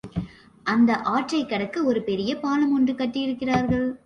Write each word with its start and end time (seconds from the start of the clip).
அந்த 0.63 0.97
ஆற்றைக் 0.97 1.49
கடக்க 1.49 1.83
ஒரு 1.83 2.01
பெரிய 2.01 2.35
பாலம் 2.35 2.73
ஒன்றும் 2.73 2.97
கட்டியிருக்கிறார்கள். 2.97 3.95